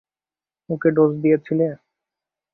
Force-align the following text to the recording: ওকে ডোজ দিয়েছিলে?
ওকে 0.69 0.89
ডোজ 0.95 1.11
দিয়েছিলে? 1.23 1.67